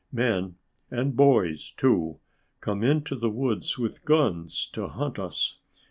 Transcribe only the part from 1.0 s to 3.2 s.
boys, too come into